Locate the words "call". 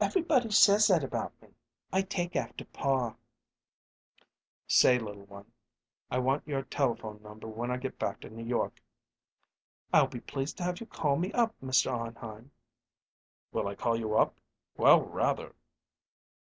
10.86-11.16, 13.74-13.94